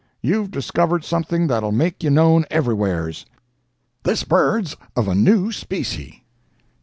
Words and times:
You've 0.23 0.49
discovered 0.49 1.03
something 1.05 1.45
that'll 1.45 1.71
make 1.71 2.01
ye 2.01 2.09
known 2.09 2.45
everywheres. 2.49 3.27
This 4.01 4.23
bird's 4.23 4.75
of 4.95 5.07
a 5.07 5.13
new 5.13 5.51
specie.' 5.51 6.23